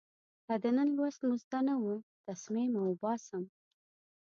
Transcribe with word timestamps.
که 0.45 0.53
د 0.63 0.65
نن 0.77 0.89
لوست 0.97 1.21
مو 1.27 1.35
زده 1.43 1.59
نه 1.67 1.75
و، 1.83 1.85
تسمې 2.25 2.65
مو 2.73 2.81
اوباسم. 2.87 3.43